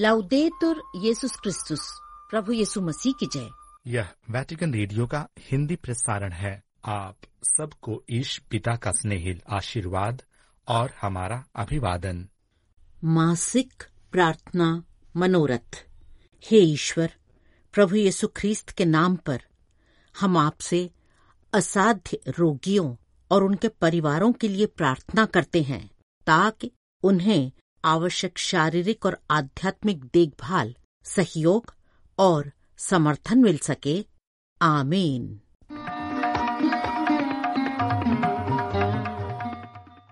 लाउदेतुर 0.00 0.82
येसुस 0.96 1.36
क्रिस्तुस 1.36 2.00
प्रभु 2.30 2.52
येसु 2.52 2.80
मसीह 2.80 3.12
की 3.20 3.26
जय 3.26 3.48
यह 3.86 4.08
वैटिकन 4.30 4.74
रेडियो 4.74 5.06
का 5.06 5.28
हिंदी 5.38 5.76
प्रसारण 5.76 6.32
है। 6.32 6.62
आप 6.84 7.16
सबको 7.44 8.04
ईश 8.10 8.38
पिता 8.50 8.76
का 8.76 8.90
स्नेहिल 8.90 9.42
आशीर्वाद 9.48 10.22
और 10.68 10.94
हमारा 11.00 11.44
अभिवादन। 11.56 12.28
मासिक 13.04 13.82
प्रार्थना 14.12 14.84
मनोरथ। 15.16 15.84
हे 16.44 16.58
ईश्वर 16.58 17.14
प्रभु 17.72 17.96
येसु 17.96 18.28
ख्रीस्त 18.28 18.70
के 18.70 18.84
नाम 18.84 19.16
पर 19.16 19.42
हम 20.20 20.36
आपसे 20.36 20.90
असाध्य 21.52 22.20
रोगियों 22.28 22.96
और 23.30 23.44
उनके 23.44 23.68
परिवारों 23.68 24.32
के 24.32 24.48
लिए 24.48 24.66
प्रार्थना 24.66 25.24
करते 25.26 25.62
हैं 25.62 25.90
ताकि 26.26 26.70
उन्हें 27.02 27.52
आवश्यक 27.84 28.38
शारीरिक 28.38 29.06
और 29.06 29.18
आध्यात्मिक 29.30 30.04
देखभाल, 30.04 30.74
सहयोग 31.04 31.74
और 32.18 32.52
समर्थन 32.78 33.38
मिल 33.38 33.58
सके। 33.58 34.06
आमीन। 34.62 35.40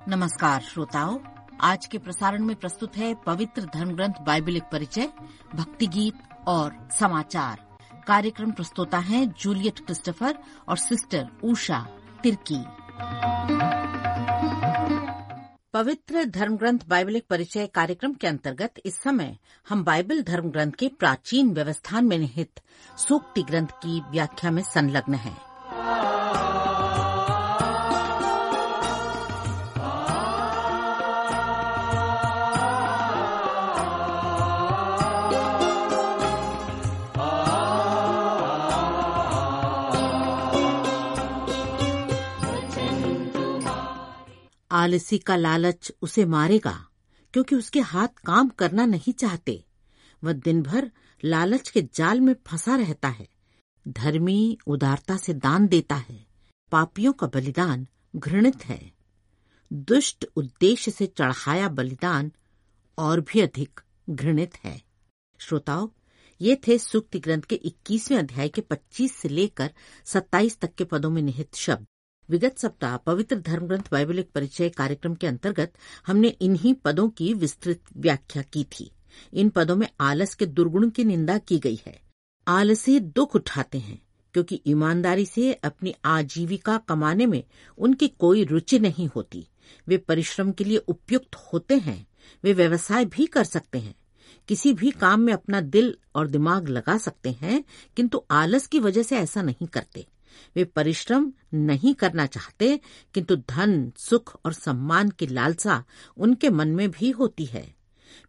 नमस्कार 0.08 0.60
श्रोताओं, 0.60 1.18
आज 1.60 1.86
के 1.86 1.98
प्रसारण 1.98 2.44
में 2.44 2.56
प्रस्तुत 2.56 2.96
है 2.96 3.14
पवित्र 3.14 3.62
धर्म 3.62 3.90
ग्रंथ 3.90 4.14
बाइबल 4.20 4.56
एक 4.56 4.62
परिचय 4.62 5.12
भक्ति 5.54 5.86
गीत 5.86 6.14
और 6.48 6.88
समाचार। 6.98 7.78
कार्यक्रम 8.06 8.50
प्रस्तुता 8.50 8.98
है 8.98 9.26
जूलियट 9.26 9.78
क्रिस्टोफर 9.78 10.38
और 10.68 10.76
सिस्टर 10.76 11.28
उषा 11.44 11.86
तिर्की। 12.22 12.64
पवित्र 15.72 16.24
धर्म 16.24 16.56
ग्रंथ 16.56 16.78
बाइबल 16.88 17.20
परिचय 17.30 17.66
कार्यक्रम 17.66 18.12
के 18.12 18.26
अंतर्गत 18.26 18.74
इस 18.84 18.94
समय 18.94 19.36
हम 19.68 19.84
बाइबल 19.84 20.22
धर्म 20.22 20.50
ग्रंथ 20.50 20.72
के 20.72 20.88
प्राचीन 20.88 21.52
व्यवस्थान 21.54 22.04
में 22.04 22.18
निहित 22.18 22.60
सूक्ति 22.98 23.42
ग्रंथ 23.42 23.66
की 23.66 24.00
व्याख्या 24.10 24.50
में 24.50 24.62
संलग्न 24.62 25.14
हैं। 25.14 25.47
आलसी 44.88 45.18
का 45.18 45.36
लालच 45.36 45.92
उसे 46.02 46.24
मारेगा, 46.24 46.88
क्योंकि 47.32 47.56
उसके 47.56 47.80
हाथ 47.80 48.08
काम 48.08 48.48
करना 48.48 48.86
नहीं 48.86 49.12
चाहते। 49.12 49.64
वह 50.24 50.32
दिन 50.32 50.62
भर 50.62 50.90
लालच 51.24 51.68
के 51.68 51.82
जाल 51.82 52.20
में 52.20 52.34
फंसा 52.46 52.76
रहता 52.76 53.08
है। 53.08 53.28
धर्मी 53.88 54.58
उदारता 54.66 55.16
से 55.16 55.34
दान 55.34 55.66
देता 55.66 55.96
है। 55.96 56.26
पापियों 56.72 57.12
का 57.12 57.26
बलिदान 57.26 57.86
घृणित 58.16 58.64
है। 58.64 58.92
दुष्ट 59.72 60.26
उद्देश्य 60.36 60.90
से 60.90 61.06
चढ़ाया 61.06 61.68
बलिदान 61.68 62.32
और 62.98 63.20
भी 63.20 63.40
अधिक 63.40 63.80
घृणित 64.10 64.56
है। 64.56 64.82
श्रोताओं, 65.38 65.88
ये 66.40 66.60
थे 66.68 66.78
सूक्ति 66.78 67.18
ग्रंथ 67.18 67.42
के 67.42 67.54
21वें 67.54 68.18
अध्याय 68.18 68.48
के 68.48 68.60
25 68.60 69.16
से 69.16 69.28
लेकर 69.28 69.74
27 70.04 70.58
तक 70.60 70.74
के 70.74 70.84
पदों 70.84 71.10
में 71.10 71.22
निहित 71.22 71.54
शब्द। 71.54 71.86
विगत 72.30 72.58
सप्ताह 72.58 72.96
पवित्र 72.96 73.36
धर्मग्रंथ 73.36 73.90
बाइबल 73.92 74.18
एक 74.18 74.30
परिचय 74.30 74.68
कार्यक्रम 74.68 75.14
के 75.14 75.26
अंतर्गत 75.26 75.72
हमने 76.06 76.28
इन्हीं 76.28 76.74
पदों 76.74 77.08
की 77.08 77.34
विस्तृत 77.34 77.80
व्याख्या 77.96 78.42
की 78.42 78.64
थी। 78.64 78.90
इन 79.32 79.48
पदों 79.48 79.76
में 79.76 79.88
आलस 80.00 80.34
के 80.34 80.46
दुर्गुण 80.46 80.90
की 80.90 81.04
निंदा 81.04 81.38
की 81.38 81.58
गई 81.58 81.80
है। 81.86 82.00
आलसी 82.48 83.00
दुख 83.00 83.34
उठाते 83.34 83.78
हैं, 83.78 84.02
क्योंकि 84.34 84.62
ईमानदारी 84.66 85.26
से 85.26 85.52
अपनी 85.52 85.94
आजीविका 86.04 86.76
कमाने 86.78 87.26
में 87.26 87.44
उनकी 87.78 88.08
कोई 88.08 88.44
रुचि 88.44 88.78
नहीं 88.78 89.08
होती। 89.08 89.46
वे 89.88 89.96
परिश्रम 89.96 90.52
के 90.52 90.64
लिए 90.64 90.76
उपयुक्त 90.76 91.34
होते 91.34 91.78
हैं, 91.78 92.06
वे 92.44 92.52
व्यवसाय 92.52 93.04
भी 93.04 93.26
कर 93.26 93.44
सकते 93.44 93.78
हैं। 93.78 93.94
किसी 94.48 94.72
भी 94.72 94.90
काम 94.90 95.20
में 95.20 95.32
अपना 95.32 95.60
दिल 95.60 95.96
और 96.14 96.28
दिमाग 96.28 96.68
लगा 96.68 96.98
सकते 96.98 97.32
हैं, 97.32 97.64
किंतु 97.96 98.22
आलस 98.30 98.66
की 98.66 98.78
वजह 98.78 99.02
से 99.02 99.16
ऐसा 99.16 99.42
नहीं 99.42 99.66
करते। 99.66 100.06
वे 100.56 100.64
परिश्रम 100.64 101.32
नहीं 101.54 101.94
करना 101.94 102.26
चाहते, 102.26 102.80
किंतु 103.14 103.36
धन, 103.36 103.92
सुख 103.96 104.40
और 104.44 104.52
सम्मान 104.52 105.10
की 105.10 105.26
लालसा 105.26 105.84
उनके 106.16 106.50
मन 106.50 106.68
में 106.68 106.90
भी 106.90 107.10
होती 107.10 107.44
है। 107.44 107.74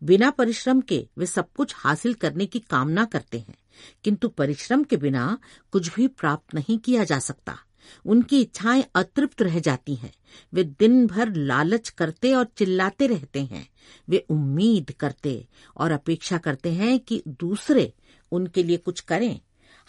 बिना 0.03 0.29
परिश्रम 0.29 0.81
के 0.81 1.07
वे 1.17 1.25
सब 1.25 1.51
कुछ 1.57 1.73
हासिल 1.77 2.13
करने 2.13 2.45
की 2.45 2.59
कामना 2.59 3.05
करते 3.05 3.39
हैं, 3.39 3.57
किंतु 4.03 4.27
परिश्रम 4.27 4.83
के 4.83 4.97
बिना 4.97 5.37
कुछ 5.71 5.95
भी 5.95 6.07
प्राप्त 6.07 6.55
नहीं 6.55 6.77
किया 6.77 7.03
जा 7.03 7.19
सकता। 7.19 7.57
उनकी 8.05 8.41
इच्छाएँ 8.41 8.83
अतृप्त 8.95 9.41
रह 9.41 9.59
जाती 9.59 9.95
हैं। 9.95 10.11
वे 10.53 10.63
दिन 10.63 11.07
भर 11.07 11.33
लालच 11.33 11.89
करते 11.89 12.33
और 12.33 12.45
चिल्लाते 12.45 13.07
रहते 13.07 13.43
हैं। 13.43 13.67
वे 14.09 14.25
उम्मीद 14.29 14.91
करते 14.91 15.47
और 15.77 15.91
अपेक्षा 15.91 16.37
करते 16.37 16.73
हैं 16.73 16.99
कि 16.99 17.21
दूसरे 17.27 17.93
उनके 18.31 18.63
लिए 18.63 18.77
कुछ 18.77 18.99
करें। 18.99 19.39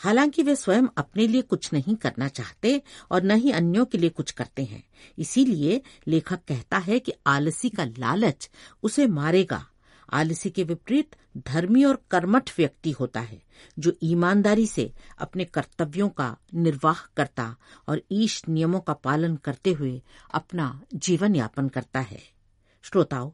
हालाँकि 0.04 0.42
वे 0.42 0.56
स्वयं 0.56 0.82
अपने 0.98 1.26
लिए 1.26 1.42
कुछ 1.42 1.72
नहीं 1.72 1.96
करना 1.96 2.28
चाहते 2.28 2.82
और 3.10 3.22
न 3.22 3.30
ही 3.30 3.50
अन्यों 3.50 3.84
के 3.84 3.98
लिए 3.98 4.10
कुछ 4.10 4.30
करते 4.30 4.64
हैं। 4.64 4.84
इसीलिए 5.18 5.82
लेखक 6.08 6.40
कहता 6.48 6.78
है 6.78 6.98
कि 6.98 7.12
आलसी 7.26 7.68
का 7.68 7.84
लालच 7.84 8.50
उसे 8.82 9.06
मारेगा। 9.06 9.66
आलसी 10.12 10.50
के 10.50 10.64
विपरीत 10.64 11.16
धर्मी 11.36 11.84
और 11.84 12.02
कर्मठ 12.10 12.50
व्यक्ति 12.58 12.90
होता 12.90 13.20
है, 13.20 13.42
जो 13.78 13.92
ईमानदारी 14.02 14.66
से 14.66 14.92
अपने 15.18 15.44
कर्तव्यों 15.44 16.08
का 16.08 16.36
निर्वाह 16.54 16.98
करता 17.16 17.56
और 17.88 18.02
ईश 18.12 18.42
नियमों 18.48 18.80
का 18.80 18.92
पालन 18.92 19.36
करते 19.36 19.72
हुए 19.72 20.02
अपना 20.34 20.82
जीवन 20.94 21.36
यापन 21.36 21.68
करता 21.68 22.00
है। 22.00 22.20
श्रोताओं, 22.82 23.30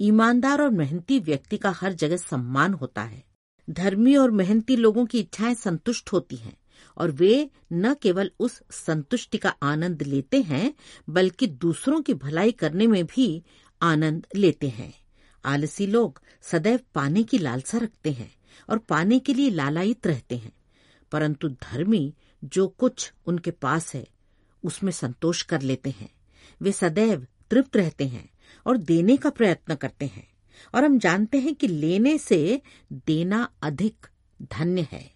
ईमानदार 0.00 0.62
और 0.62 0.70
मेहनती 0.70 1.20
व्यक्ति 1.20 1.56
का 1.56 1.70
हर 1.70 1.92
जगह 1.92 2.16
सम्मान 2.16 2.74
होता 2.74 3.02
है। 3.02 3.33
धर्मी 3.70 4.16
और 4.16 4.30
मेहनती 4.30 4.76
लोगों 4.76 5.06
की 5.06 5.20
इच्छाएँ 5.20 5.54
संतुष्ट 5.54 6.12
होती 6.12 6.36
हैं, 6.36 6.56
और 6.96 7.10
वे 7.10 7.50
न 7.72 7.94
केवल 7.94 8.30
उस 8.38 8.62
संतुष्टि 8.70 9.38
का 9.38 9.48
आनंद 9.48 10.02
लेते 10.02 10.42
हैं, 10.42 10.74
बल्कि 11.08 11.46
दूसरों 11.46 12.02
की 12.02 12.14
भलाई 12.14 12.52
करने 12.52 12.86
में 12.86 13.06
भी 13.06 13.44
आनंद 13.82 14.26
लेते 14.36 14.68
हैं। 14.68 14.94
आलसी 15.44 15.86
लोग 15.86 16.22
सदैव 16.42 16.80
पाने 16.94 17.22
की 17.22 17.38
लालसा 17.38 17.78
रखते 17.78 18.12
हैं 18.12 18.34
और 18.70 18.78
पाने 18.78 19.18
के 19.18 19.34
लिए 19.34 19.50
लालायित 19.50 20.06
रहते 20.06 20.36
हैं। 20.36 20.52
परंतु 21.12 21.48
धर्मी 21.48 22.14
जो 22.44 22.68
कुछ 22.68 23.12
उनके 23.26 23.50
पास 23.50 23.94
है, 23.94 24.08
उसमें 24.64 24.92
संतोष 24.92 25.42
कर 25.42 25.62
लेते 25.62 25.90
हैं। 25.90 26.10
वे 26.62 26.72
सदैव 26.72 27.26
तृप्त 27.50 27.76
रहते 27.76 28.04
हैं 28.04 28.30
और 28.66 28.76
देने 28.76 29.16
का 29.16 29.30
प्रयत्न 29.30 29.74
करते 29.74 30.06
हैं। 30.06 30.33
और 30.74 30.84
हम 30.84 30.98
जानते 30.98 31.38
हैं 31.38 31.54
कि 31.54 31.66
लेने 31.66 32.18
से 32.18 32.62
देना 32.92 33.52
अधिक 33.62 34.06
धन्य 34.42 34.86
है। 34.92 35.12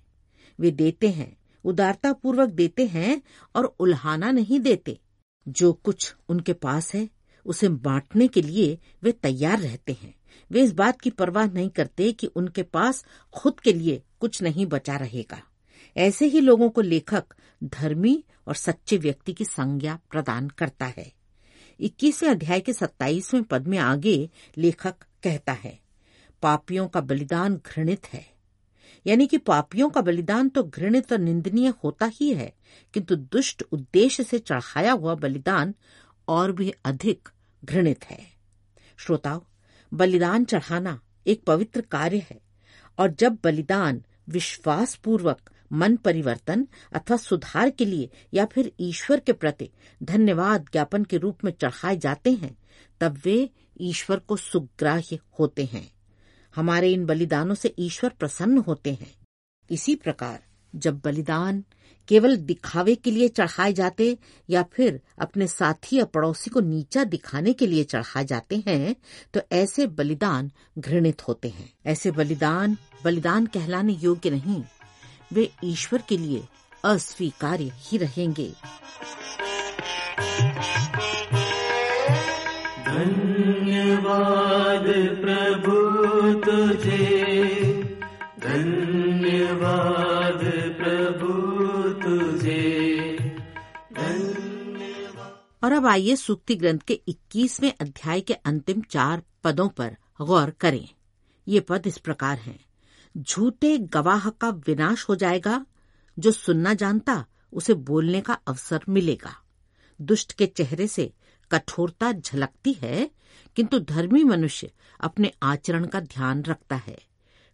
वे 0.60 0.70
देते 0.70 1.08
हैं 1.08 1.36
उदारता 1.64 2.12
पूर्वक 2.12 2.48
देते 2.48 2.86
हैं 2.86 3.22
और 3.56 3.64
उल्हाना 3.64 4.30
नहीं 4.30 4.60
देते। 4.60 5.00
जो 5.48 5.72
कुछ 5.72 6.14
उनके 6.28 6.52
पास 6.52 6.94
है, 6.94 7.08
उसे 7.46 7.68
बांटने 7.68 8.28
के 8.28 8.42
लिए 8.42 8.78
वे 9.02 9.12
तैयार 9.12 9.58
रहते 9.58 9.92
हैं। 9.92 10.14
वे 10.50 10.62
इस 10.62 10.72
बात 10.72 11.00
की 11.00 11.10
परवाह 11.10 11.46
नहीं 11.46 11.68
करते 11.68 12.12
कि 12.12 12.26
उनके 12.26 12.62
पास 12.62 13.04
खुद 13.34 13.60
के 13.60 13.72
लिए 13.72 14.02
कुछ 14.20 14.42
नहीं 14.42 14.66
बचा 14.66 14.96
रहेगा। 14.96 15.42
ऐसे 15.96 16.26
ही 16.26 16.40
लोगों 16.40 16.70
को 16.70 16.80
लेखक, 16.80 17.24
धर्मी 17.64 18.24
और 18.46 18.54
सच्चे 18.54 18.96
व्यक्ति 18.96 19.32
की 19.32 19.44
संज्ञा 19.44 19.98
प्रदान 20.10 20.48
करता 20.48 20.86
है। 20.86 21.12
इक्कीसवें 21.80 22.30
अध्याय 22.30 22.60
के 22.60 22.72
सत्ताईसवें 22.72 23.42
पद 23.42 23.66
में 23.66 23.78
आगे 23.78 24.30
लेखक 24.58 24.94
कहता 25.22 25.52
है, 25.52 25.80
पापियों 26.42 26.88
का 26.88 27.00
बलिदान 27.00 27.56
घृणित 27.56 28.06
है। 28.06 28.38
यानी 29.06 29.26
कि 29.26 29.38
पापियों 29.38 29.90
का 29.90 30.00
बलिदान 30.00 30.48
तो 30.48 30.62
घृणित 30.62 31.12
और 31.12 31.18
निंदनीय 31.18 31.72
होता 31.84 32.06
ही 32.06 32.34
है, 32.34 32.54
किंतु 32.94 33.16
दुष्ट 33.16 33.62
उद्देश्य 33.72 34.24
से 34.24 34.38
चढ़ाया 34.38 34.92
हुआ 34.92 35.14
बलिदान 35.14 35.74
और 36.28 36.52
भी 36.52 36.74
अधिक 36.84 37.28
घृणित 37.64 38.04
है। 38.04 38.26
श्रोताओ, 38.96 39.44
बलिदान 39.92 40.44
चढ़ाना 40.44 41.00
एक 41.26 41.44
पवित्र 41.44 41.80
कार्य 41.80 42.26
है, 42.30 42.40
और 42.98 43.10
जब 43.10 43.38
बलिदान 43.44 44.02
विश्वासपूर्वक 44.28 45.40
पूर्वक 45.40 45.50
मन 45.70 45.96
परिवर्तन 45.96 46.66
अथवा 46.92 47.16
सुधार 47.16 47.70
के 47.70 47.84
लिए 47.84 48.08
या 48.34 48.44
फिर 48.44 48.72
ईश्वर 48.80 49.20
के 49.20 49.32
प्रति 49.32 49.70
धन्यवाद 50.02 50.66
ज्ञापन 50.72 51.04
के 51.04 51.16
रूप 51.16 51.44
में 51.44 51.52
चढ़ाए 51.52 51.96
जाते 51.96 52.32
हैं, 52.32 52.56
तब 53.00 53.20
वे 53.24 53.48
ईश्वर 53.80 54.18
को 54.18 54.36
सुग्राह्य 54.36 55.18
होते 55.40 55.64
हैं। 55.64 55.88
हमारे 56.54 56.92
इन 56.92 57.04
बलिदानों 57.06 57.54
से 57.54 57.74
ईश्वर 57.78 58.10
प्रसन्न 58.10 58.58
होते 58.58 58.92
हैं। 58.92 59.14
इसी 59.70 59.94
प्रकार, 59.94 60.42
जब 60.74 61.00
बलिदान 61.04 61.64
केवल 62.08 62.36
दिखावे 62.36 62.94
के 62.94 63.10
लिए 63.10 63.28
चढ़ाए 63.28 63.72
जाते 63.72 64.16
या 64.48 64.62
फिर 64.72 65.00
अपने 65.18 65.46
साथी 65.46 65.96
या 65.96 66.04
पड़ोसी 66.04 66.50
को 66.50 66.60
नीचा 66.60 67.04
दिखाने 67.04 67.52
के 67.52 67.66
लिए 67.66 67.84
चढ़ाए 67.84 68.24
जाते 68.24 68.62
हैं 68.66 68.94
तो 69.34 69.40
ऐसे 69.52 69.86
बलिदान 69.88 70.50
घृणित 70.78 71.26
होते 71.28 71.48
हैं। 71.48 71.72
ऐसे 71.86 72.10
बलिदान 72.10 72.76
बलिदान 73.04 73.46
कहलाने 73.46 73.92
योग्य 73.94 74.30
नहीं। 74.30 74.62
वे 75.32 75.50
ईश्वर 75.64 76.02
के 76.08 76.16
लिए 76.16 76.44
अस्वीकार्य 76.84 77.72
ही 77.76 77.98
रहेंगे। 77.98 78.52
धन्यवाद 82.84 85.18
प्रभु 85.20 86.40
तुझे। 86.40 87.18
धन्यवाद 88.40 90.76
प्रभु 90.76 91.48
तुझे। 91.88 92.78
और 95.64 95.72
अब 95.72 95.86
आइए 95.86 96.16
सूक्ति 96.16 96.54
ग्रंथ 96.54 96.78
के 96.78 97.00
21वें 97.08 97.72
अध्याय 97.80 98.20
के 98.20 98.34
अंतिम 98.34 98.80
चार 98.80 99.22
पदों 99.44 99.68
पर 99.68 99.96
गौर 100.20 100.50
करें। 100.50 100.88
ये 101.48 101.60
पद 101.60 101.86
इस 101.86 101.98
प्रकार 101.98 102.38
हैं। 102.38 102.67
झूठे 103.18 103.78
गवाह 103.78 104.30
का 104.30 104.48
विनाश 104.48 105.08
हो 105.08 105.16
जाएगा। 105.16 105.66
जो 106.18 106.30
सुनना 106.30 106.74
जानता, 106.74 107.26
उसे 107.52 107.74
बोलने 107.74 108.20
का 108.20 108.32
अवसर 108.32 108.80
मिलेगा। 108.88 109.44
दुष्ट 110.00 110.32
के 110.32 110.46
चेहरे 110.46 110.86
से 110.86 111.14
कठोरता 111.52 112.12
झलकती 112.12 112.72
है, 112.72 113.10
किंतु 113.56 113.78
धर्मी 113.78 114.24
मनुष्य 114.24 114.72
अपने 115.00 115.32
आचरण 115.42 115.86
का 115.86 116.00
ध्यान 116.00 116.42
रखता 116.42 116.76
है। 116.76 116.98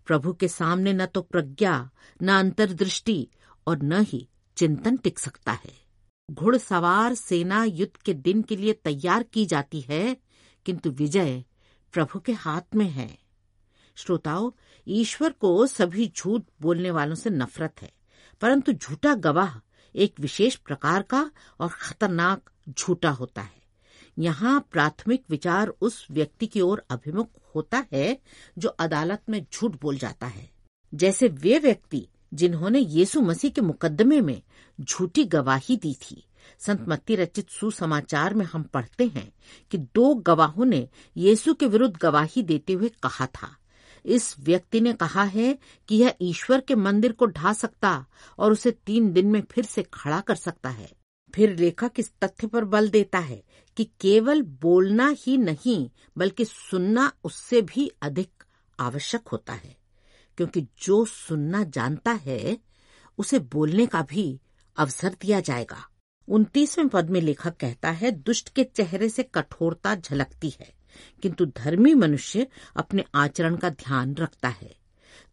प्रभु 0.07 0.33
के 0.33 0.49
सामने 0.49 0.93
न 0.93 1.07
तो 1.07 1.23
प्रज्ञा, 1.23 1.91
न 2.23 2.29
अंतर्दृष्टि 2.29 3.29
और 3.67 3.83
न 3.83 4.01
ही 4.01 4.29
चिंतन 4.57 4.97
टिक 4.97 5.19
सकता 5.19 5.53
है। 5.53 5.85
घुड़सवार 6.31 7.15
सेना 7.15 7.65
युद्ध 7.65 7.97
के 7.97 8.15
दिन 8.15 8.43
के 8.43 8.57
लिए 8.57 8.73
तैयार 8.73 9.23
की 9.23 9.47
जाती 9.47 9.81
है, 9.81 10.17
किंतु 10.67 10.91
विजय 10.91 11.45
प्रभु 11.93 12.21
के 12.21 12.33
हाथ 12.33 12.75
में 12.75 12.91
है। 12.91 13.24
श्रोताओं, 13.97 14.51
ईश्वर 14.87 15.33
को 15.33 15.67
सभी 15.67 16.13
झूठ 16.17 16.43
बोलने 16.61 16.91
वालों 16.91 17.15
से 17.15 17.31
नफरत 17.31 17.83
है, 17.83 17.93
परंतु 18.41 18.73
झूठा 18.73 19.15
गवाह 19.15 19.61
एक 19.95 20.21
विशेष 20.21 20.57
प्रकार 20.57 21.03
का 21.03 21.31
और 21.61 21.69
खतरनाक 21.69 22.51
झूठा 22.71 23.11
होता 23.11 23.43
है। 23.43 23.63
यहाँ 24.19 24.69
प्राथमिक 24.73 25.25
विचार 25.31 25.69
उस 25.69 26.07
व्यक्ति 26.11 26.47
की 26.47 26.61
ओर 26.61 26.85
अभिमुख 26.91 27.29
होता 27.55 27.85
है 27.93 28.19
जो 28.59 28.69
अदालत 28.69 29.23
में 29.29 29.47
झूठ 29.55 29.81
बोल 29.81 29.99
जाता 29.99 30.27
है। 30.27 30.51
जैसे 30.93 31.29
वे 31.29 31.59
व्यक्ति 31.59 32.07
जिन्होंने 32.35 32.79
यीशु 32.79 33.21
मसीह 33.21 33.51
के 33.51 33.61
मुकदमे 33.61 34.21
में 34.21 34.43
झूठी 34.81 35.25
गवाही 35.25 35.77
दी 35.77 35.95
थी। 36.03 36.25
संत 36.59 36.85
मत्ती 36.89 37.17
रचित 37.17 37.51
सुसमाचार 37.51 38.35
में 38.35 38.45
हम 38.45 38.63
पढ़ते 38.63 39.07
हैं 39.07 39.33
कि 39.71 39.79
दो 39.79 40.15
गवाहों 40.15 40.65
ने 40.65 40.89
यीशु 41.17 41.55
के 41.55 41.67
विरुद्ध 41.67 41.97
गवाही 41.97 42.43
देते 42.43 42.73
हुए 42.73 42.89
कहा 43.03 43.27
था 43.27 43.57
इस 44.07 44.37
व्यक्ति 44.39 44.81
ने 44.81 44.93
कहा 44.93 45.23
है 45.23 45.59
कि 45.89 45.97
यह 45.97 46.15
ईश्वर 46.21 46.61
के 46.61 46.75
मंदिर 46.75 47.13
को 47.13 47.27
ढा 47.27 47.53
सकता 47.53 48.07
और 48.39 48.53
उसे 48.53 48.71
तीन 48.71 49.13
दिन 49.13 49.27
में 49.27 49.43
फिर 49.51 49.65
से 49.65 49.83
खड़ा 49.83 50.21
कर 50.21 50.35
सकता 50.35 50.69
है। 50.69 50.93
फिर 51.35 51.59
लेखक 51.59 51.93
इस 51.99 52.13
तथ्य 52.25 52.47
पर 52.47 52.65
बल 52.65 52.89
देता 52.89 53.19
है 53.19 53.43
कि 53.77 53.85
केवल 53.85 54.43
बोलना 54.43 55.15
ही 55.19 55.37
नहीं, 55.37 55.91
बल्कि 56.19 56.45
सुनना 56.45 57.13
उससे 57.25 57.63
भी 57.63 57.91
अधिक 58.03 58.45
आवश्यक 58.81 59.29
होता 59.29 59.53
है। 59.53 59.77
क्योंकि 60.37 60.67
जो 60.83 61.05
सुनना 61.05 61.65
जानता 61.65 62.13
है, 62.13 62.59
उसे 63.19 63.39
बोलने 63.39 63.87
का 63.87 64.03
भी 64.03 64.41
अवसर 64.77 65.17
दिया 65.21 65.41
जाएगा। 65.41 65.89
उनतीसवें 66.29 66.89
पद 66.89 67.11
में 67.11 67.21
लेखक 67.21 67.57
कहता 67.57 67.91
है, 67.91 68.11
दुष्ट 68.11 68.49
के 68.49 68.65
चेहरे 68.65 69.09
से 69.09 69.23
कठोरता 69.23 69.95
झलकती 69.95 70.53
है। 70.61 70.84
किंतु 71.23 71.47
धर्मी 71.47 71.95
मनुष्य 71.95 72.47
अपने 72.77 73.05
आचरण 73.15 73.57
का 73.57 73.71
ध्यान 73.71 74.15
रखता 74.15 74.49
है। 74.49 74.77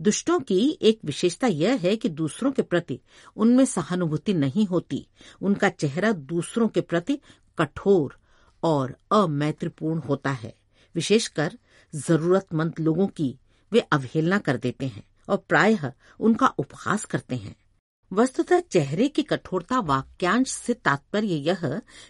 दुष्टों 0.02 0.40
की 0.40 0.78
एक 0.82 1.00
विशेषता 1.06 1.48
यह 1.48 1.76
है 1.76 1.96
कि 1.96 2.10
दूसरों 2.10 2.52
के 2.52 2.62
प्रति 2.62 3.00
उनमें 3.36 3.66
सहानुभूति 3.66 4.34
नहीं 4.34 4.66
होती। 4.66 5.08
उनका 5.42 5.70
चेहरा 5.70 6.12
दूसरों 6.12 6.68
के 6.68 6.82
प्रति 6.82 7.20
कठोर 7.58 8.18
और 8.64 8.98
अमैत्रीपूर्ण 9.12 10.00
होता 10.00 10.32
है। 10.32 10.56
विशेषकर 10.96 11.58
जरूरतमंद 11.96 12.74
लोगों 12.80 13.08
की 13.08 13.40
वे 13.72 13.80
अवहेलना 13.80 14.38
कर 14.38 14.58
देते 14.58 14.88
हैं 14.88 15.04
और 15.30 15.38
प्रायः 15.38 15.92
उनका 16.20 16.48
उपहास 16.48 17.06
करते 17.06 17.36
हैं। 17.36 17.56
वस्तुतः 18.12 18.60
चेहरे 18.60 19.08
की 19.08 19.24
कठोरता 19.24 19.80
वाक्यांश 19.80 20.48
से 20.48 20.74
तात्पर्य 20.74 21.36
यह 21.36 21.62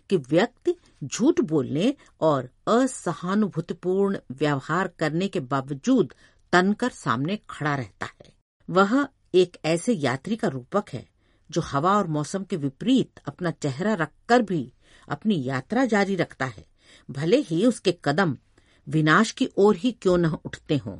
कि 0.10 0.18
व्यक्ति 0.18 0.74
झूठ 1.04 1.42
बोलने 1.42 1.94
और 2.22 2.50
असहानुभूतिपूर्ण 2.68 4.18
व्यवहार 4.32 4.88
करने 5.00 5.28
के 5.28 5.40
बावजूद 5.40 6.14
तनकर 6.54 6.90
सामने 6.90 7.40
खड़ा 7.50 7.76
रहता 7.76 8.06
है। 8.06 8.34
वह 8.70 9.08
एक 9.34 9.58
ऐसे 9.66 9.94
यात्री 9.94 10.36
का 10.36 10.48
रूपक 10.48 10.90
है, 10.94 11.06
जो 11.50 11.62
हवा 11.62 11.98
और 11.98 12.08
मौसम 12.08 12.44
के 12.44 12.56
विपरीत 12.56 13.20
अपना 13.28 13.52
चेहरा 13.52 13.94
रखकर 13.94 14.42
भी 14.42 14.74
अपनी 15.10 15.44
यात्रा 15.44 15.86
जारी 15.86 16.16
रखता 16.16 16.46
है। 16.46 16.66
भले 17.10 17.38
ही 17.38 17.66
उसके 17.66 17.96
कदम 18.06 18.38
विनाश 18.88 19.32
की 19.32 19.50
ओर 19.58 19.76
ही 19.76 19.92
क्यों 19.92 20.18
न 20.18 20.26
उठते 20.26 20.78
हों, 20.78 20.98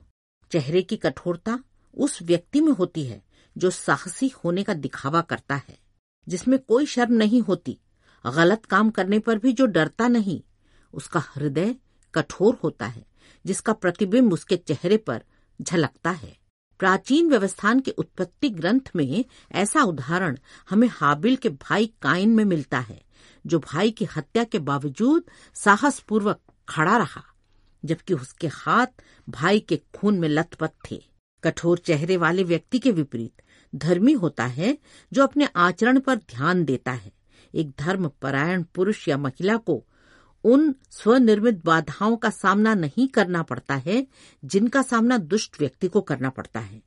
चेहरे 0.52 0.82
की 0.82 0.98
कठोरता 0.98 1.60
उस 1.98 2.22
व्यक्ति 2.22 2.62
में 2.62 2.72
होती 2.72 3.06
है 3.06 3.22
जो 3.58 3.70
साहसी 3.70 4.28
होने 4.28 4.64
का 4.64 4.74
दिखावा 4.74 5.22
करता 5.22 5.56
है, 5.56 5.80
जिसमें 6.28 6.60
कोई 6.60 6.86
शर्म 6.86 7.14
नहीं 7.14 7.42
होती, 7.42 7.80
गलत 8.26 8.66
काम 8.66 8.90
करने 8.90 9.20
पर 9.20 9.38
भी 9.38 9.54
जो 9.54 9.66
डरता 9.66 10.08
नहीं, 10.08 10.42
उसका 10.94 11.24
हृदय 11.36 11.76
कठोर 12.14 12.60
होता 12.64 12.86
है, 12.86 13.06
जिसका 13.46 13.74
प्रतिबिंब 13.74 14.34
उसके 14.34 14.58
चेहरे 14.58 14.98
पर 14.98 15.24
झलकता 15.62 16.12
है। 16.12 16.38
प्राचीन 16.80 17.30
व्यवस्थान 17.30 17.80
के 17.80 17.92
उत्पत्ति 17.92 18.50
ग्रंथ 18.50 18.92
में 18.96 19.26
ऐसा 19.52 19.84
उदाहरण 19.84 20.38
हमें 20.70 20.90
हाबिल 20.92 21.36
के 21.36 21.50
भाई 21.50 21.94
काइन 22.02 22.30
में 22.30 22.46
मिलता 22.46 22.80
है, 22.80 23.02
जो 23.48 23.60
भाई 23.60 23.92
की 23.92 24.06
हत्या 24.06 24.44
के 24.44 24.60
बावजूद 24.60 25.24
साहसपूर्वक 25.54 26.42
खड़ा 26.70 26.98
रहा, 26.98 27.24
जबकि 27.86 28.14
उसके 28.14 28.48
हाथ 28.48 28.88
भाई 29.30 29.60
के 29.60 29.82
खून 29.96 30.20
में 30.20 30.30
लथपथ 30.30 30.72
थे। 30.92 31.11
कठोर 31.44 31.78
चेहरे 31.78 32.18
वाले 32.18 32.44
व्यक्ति 32.44 32.80
के 32.80 32.92
विपरीत 32.92 33.42
धर्मी 33.74 34.14
होता 34.14 34.46
है 34.46 34.78
जो 35.14 35.24
अपने 35.24 35.48
आचरण 35.56 36.00
पर 36.00 36.16
ध्यान 36.16 36.64
देता 36.66 36.92
है। 36.92 37.12
एक 37.54 37.72
धर्म 37.80 38.08
परायण 38.22 38.64
पुरुष 38.76 39.08
या 39.08 39.18
महिला 39.18 39.58
को 39.58 39.84
उन 40.44 40.74
स्वनिर्मित 40.92 41.62
बाधाओं 41.66 42.16
का 42.16 42.30
सामना 42.30 42.74
नहीं 42.74 43.08
करना 43.08 43.42
पड़ता 43.44 43.76
है, 43.76 44.08
जिनका 44.46 44.82
सामना 44.82 45.18
दुष्ट 45.18 45.60
व्यक्ति 45.60 45.88
को 45.88 46.02
करना 46.02 46.30
पड़ता 46.30 46.60
है, 46.60 46.82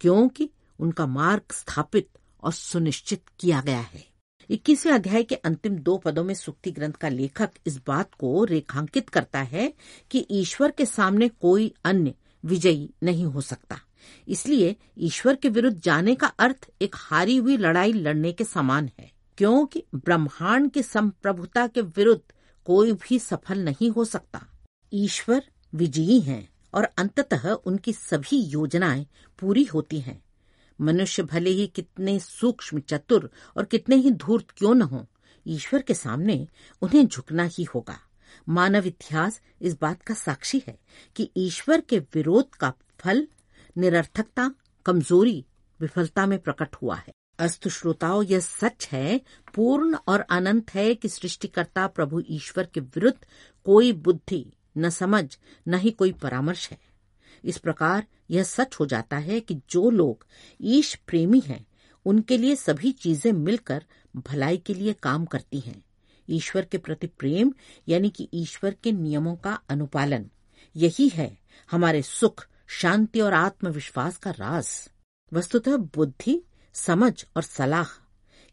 क्योंकि 0.00 0.50
उनका 0.78 1.06
मार्ग 1.06 1.52
स्थापित 1.52 2.08
और 2.42 2.52
सुनिश्चित 2.52 3.22
किया 3.40 3.60
गया 3.60 3.80
है। 3.80 4.04
इक्कीसवें 4.50 4.92
अध्याय 4.92 5.22
के 5.22 5.34
अंतिम 5.34 5.76
दो 5.76 5.96
पदों 5.96 6.24
में 6.24 6.34
सुक्ति 6.34 6.70
ग्रंथ 6.70 6.92
का 6.92 7.08
लेखक 7.08 7.50
इस 7.66 7.80
बात 7.86 8.14
को 8.14 8.44
रेखांकित 8.44 9.08
करता 9.08 9.40
है 9.40 9.72
कि 10.10 10.26
ईश्वर 10.30 10.70
के 10.70 10.86
सामने 10.86 11.28
कोई 11.28 11.72
अन्य 11.84 12.14
विजयी 12.44 12.90
नहीं 13.02 13.24
हो 13.24 13.40
सकता। 13.40 13.80
इसलिए 14.28 14.74
ईश्वर 14.98 15.36
के 15.36 15.48
विरुद्ध 15.48 15.80
जाने 15.80 16.14
का 16.14 16.26
अर्थ 16.38 16.68
एक 16.82 16.96
हारी 16.96 17.36
हुई 17.36 17.56
लड़ाई 17.56 17.92
लड़ने 17.92 18.32
के 18.32 18.44
समान 18.44 18.90
है, 18.98 19.10
क्योंकि 19.38 19.84
ब्रह्मांड 19.94 20.70
की 20.70 20.82
संप्रभुता 20.82 21.66
के 21.66 21.80
विरुद्ध 21.80 22.20
कोई 22.66 22.92
भी 22.92 23.18
सफल 23.18 23.58
नहीं 23.58 23.90
हो 23.90 24.04
सकता। 24.04 24.46
ईश्वर 24.92 25.42
विजयी 25.74 26.20
हैं 26.20 26.48
और 26.74 26.84
अंततः 26.98 27.48
उनकी 27.48 27.92
सभी 27.92 28.40
योजनाएँ 28.42 29.06
पूरी 29.38 29.64
होती 29.64 30.00
हैं। 30.00 30.22
मनुष्य 30.78 31.22
भले 31.22 31.50
ही 31.50 31.66
कितने 31.66 32.18
सूक्ष्म 32.20 32.80
चतुर 32.80 33.30
और 33.56 33.64
कितने 33.64 33.96
ही 33.96 34.10
धूर्त 34.10 34.50
क्यों 34.50 34.74
न 34.74 34.82
हो, 34.82 35.06
ईश्वर 35.46 35.82
के 35.82 35.94
सामने 35.94 36.46
उन्हें 36.82 37.06
झुकना 37.06 37.44
ही 37.44 37.64
होगा। 37.64 37.98
मानव 38.48 38.86
इतिहास 38.86 39.40
इस 39.60 39.76
बात 39.80 40.02
का 40.02 40.14
साक्षी 40.14 40.62
है 40.66 40.78
कि 41.16 41.30
ईश्वर 41.36 41.80
के 41.80 41.98
विरोध 42.14 42.54
का 42.54 42.72
फल 43.00 43.26
निरर्थकता, 43.78 44.50
कमज़ोरी, 44.86 45.44
विफलता 45.80 46.26
में 46.26 46.38
प्रकट 46.38 46.74
हुआ 46.74 46.96
है। 46.96 47.12
अस्त 47.38 47.68
श्रोताओं, 47.68 48.22
यह 48.22 48.40
सच 48.40 48.88
है, 48.92 49.20
पूर्ण 49.54 49.98
और 50.08 50.20
अनंत 50.20 50.74
है 50.74 50.94
कि 50.94 51.08
सृष्टिकर्ता 51.08 51.86
प्रभु 51.86 52.22
ईश्वर 52.30 52.66
के 52.74 52.80
विरुद्ध 52.80 53.26
कोई 53.64 53.92
बुद्धि, 53.92 54.52
न 54.78 54.90
समझ, 54.90 55.36
न 55.68 55.74
ही 55.74 55.90
कोई 55.90 56.12
परामर्श 56.12 56.70
है। 56.70 56.78
इस 57.44 57.58
प्रकार 57.58 58.06
यह 58.30 58.42
सच 58.42 58.76
हो 58.80 58.86
जाता 58.86 59.16
है 59.16 59.40
कि 59.40 59.54
जो 59.70 59.90
लोग 59.90 60.26
ईश 60.62 60.94
प्रेमी 60.94 61.40
हैं, 61.40 61.66
उनके 62.04 62.38
लिए 62.38 62.56
सभी 62.56 62.92
चीज़ें 62.92 63.32
मिलकर 63.32 63.84
भलाई 64.16 64.56
के 64.56 64.74
लिए 64.74 64.92
काम 64.92 65.24
करती 65.24 65.60
हैं। 65.60 65.84
ईश्वर 66.30 66.64
के 66.64 66.78
प्रति 66.78 67.06
प्रेम, 67.06 67.52
यानी 67.88 68.10
कि 68.10 68.28
ईश्वर 68.34 68.76
के 68.82 68.92
नियमों 68.92 69.36
का 69.36 69.60
अनुपालन, 69.68 70.30
यही 70.76 71.08
है 71.08 71.38
हमारे 71.70 72.02
सुख 72.02 72.46
शांति 72.70 73.20
और 73.20 73.34
आत्मविश्वास 73.34 74.16
का 74.16 74.30
राज। 74.30 74.88
वस्तुतः 75.32 75.76
बुद्धि, 75.76 76.42
समझ 76.72 77.24
और 77.36 77.42
सलाह, 77.42 77.86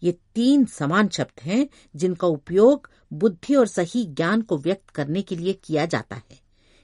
ये 0.03 0.11
तीन 0.35 0.65
समान 0.65 1.07
शब्द 1.07 1.41
हैं 1.41 1.69
जिनका 1.95 2.27
उपयोग 2.27 2.89
बुद्धि 3.13 3.55
और 3.55 3.67
सही 3.67 4.05
ज्ञान 4.05 4.41
को 4.41 4.57
व्यक्त 4.57 4.89
करने 4.89 5.21
के 5.21 5.35
लिए 5.35 5.53
किया 5.53 5.85
जाता 5.85 6.15
है। 6.15 6.41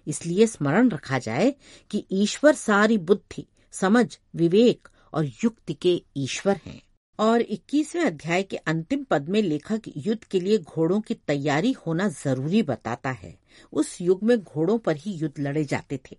इसलिए 0.08 0.48
स्मरण 0.48 0.90
रखा 0.90 1.20
जाए 1.20 1.56
कि 1.90 2.06
ईश्वर 2.12 2.56
सारी 2.56 2.98
बुद्धि, 2.98 3.48
समझ, 3.72 4.18
विवेक 4.36 4.88
और 5.14 5.26
युक्ति 5.26 5.74
के 5.74 6.04
ईश्वर 6.18 6.60
हैं। 6.66 6.82
और 7.22 7.42
21वें 7.42 8.02
अध्याय 8.06 8.44
के 8.44 8.58
अंतिम 8.58 9.04
पद 9.04 9.30
में 9.30 9.42
लेखक 9.42 9.82
युद्ध 9.98 10.24
के 10.24 10.40
लिए 10.40 10.58
घोड़ों 10.58 11.02
की 11.02 11.14
तैयारी 11.14 11.72
होना 11.72 12.08
ज़रूरी 12.10 12.62
बताता 12.64 13.10
है। 13.10 13.40
उस 13.74 14.02
युग 14.02 14.24
में 14.24 14.38
घोड़ों 14.40 14.78
पर 14.78 14.96
ही 14.96 15.12
युद्ध 15.12 15.40
लड़े 15.40 15.64
जाते 15.64 16.00
थे। 16.12 16.18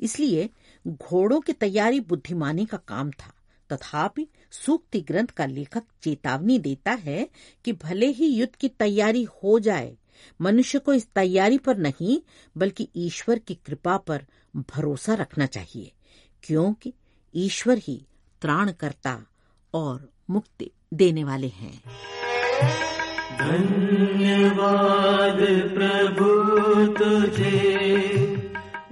इसलिए 0.00 0.50
घोड़ों 0.88 1.40
की 1.40 1.52
तैयारी 1.52 2.00
बुद्धिमानी 2.00 2.66
का 2.66 2.76
काम 2.76 3.10
था। 3.10 3.32
तथापि 3.70 4.28
सूक्ति 4.50 5.00
ग्रंथ 5.00 5.26
का 5.26 5.46
लेखक 5.46 5.82
चेतावनी 6.02 6.58
देता 6.58 6.92
है 6.92 7.28
कि 7.64 7.72
भले 7.72 8.06
ही 8.06 8.26
युद्ध 8.26 8.54
की 8.54 8.68
तैयारी 8.68 9.24
हो 9.24 9.58
जाए, 9.58 9.96
मनुष्य 10.40 10.78
को 10.78 10.94
इस 10.94 11.08
तैयारी 11.14 11.58
पर 11.58 11.76
नहीं, 11.76 12.20
बल्कि 12.56 12.88
ईश्वर 12.96 13.38
की 13.38 13.54
कृपा 13.54 13.96
पर 13.96 14.26
भरोसा 14.56 15.14
रखना 15.14 15.46
चाहिए, 15.46 15.92
क्योंकि 16.42 16.94
ईश्वर 17.34 17.78
ही 17.78 18.06
त्राणकर्ता 18.40 19.26
और 19.74 20.13
मुक्ति 20.30 20.70
देने 20.94 21.24
वाले 21.24 21.46
हैं। 21.46 21.80
धन्यवाद 23.38 25.70
प्रभु 25.74 26.86
तुझे। 26.86 27.94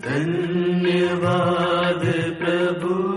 धन्यवाद 0.00 2.02
प्रभु 2.42 3.11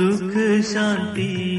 सुख 0.00 0.62
शांति। 0.66 1.49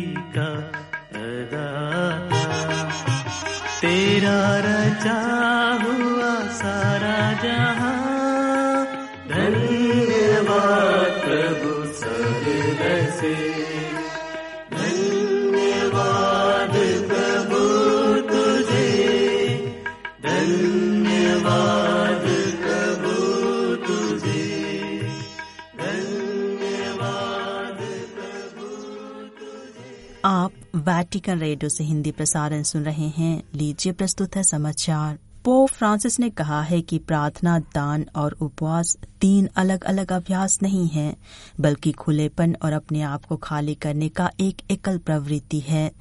आप 30.25 30.51
वैटिकन 30.75 31.40
रेडियो 31.40 31.70
से 31.70 31.84
हिंदी 31.84 32.12
प्रसारण 32.12 32.63
सुन 32.63 32.84
रहे 32.84 33.08
हैं। 33.08 33.44
लीजिए 33.56 33.94
प्रस्तुत 33.94 34.36
है 34.36 34.44
समाचार। 34.44 35.18
पोप 35.44 35.70
फ्रांसिस 35.70 36.20
ने 36.20 36.30
कहा 36.30 36.62
है 36.62 36.82
कि 36.82 36.98
प्रार्थना, 36.98 37.60
दान 37.60 38.06
और 38.16 38.32
उपवास 38.32 38.98
तीन 39.22 39.50
अलग 39.56 39.84
अलग 39.84 40.12
अभ्यास 40.12 40.60
नहीं 40.63 40.88
है, 40.88 41.16
बल्कि 41.60 41.92
खुलेपन 41.92 42.56
और 42.63 42.74
अपने 42.74 43.01
आप 43.01 43.25
को 43.25 43.38
खाली 43.38 43.75
करने 43.75 44.10
का 44.10 44.32
एक 44.40 44.62
एकल 44.72 44.98
प्रवृत्ति 44.98 45.60
है, 45.60 45.92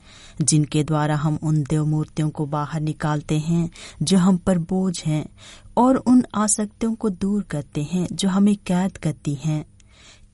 जिनके 0.42 0.84
द्वारा 0.84 1.16
हम 1.16 1.38
उन 1.42 1.62
देव 1.62 1.86
मूर्तियों 1.86 2.30
को 2.30 2.46
बाहर 2.46 2.80
निकालते 2.80 3.38
हैं, 3.38 3.70
जो 4.02 4.18
हम 4.18 4.36
पर 4.36 4.58
बोझ 4.58 5.04
हैं, 5.04 5.26
और 5.76 5.96
उन 5.96 6.24
आसक्तियों 6.34 6.94
को 6.94 7.10
दूर 7.10 7.42
करते 7.42 7.82
हैं, 7.82 8.08
जो 8.12 8.28
हमें 8.28 8.56
कैद 8.56 8.96
करती 8.96 9.34
हैं। 9.34 9.64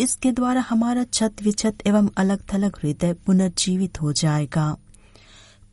इसके 0.01 0.33
द्वारा 0.33 0.61
हमारा 0.61 1.05
छत 1.05 1.43
विछत 1.43 1.79
एवं 1.87 2.09
अलग 2.17 2.43
थलग 2.55 2.77
हृदय 2.83 3.13
पुनर्जीवित 3.13 4.03
हो 4.03 4.13
जाएगा। 4.13 4.77